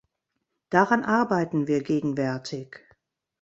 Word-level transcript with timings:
Daran 0.71 1.03
arbeiten 1.03 1.67
wir 1.67 1.83
gegenwärtig. 1.83 2.79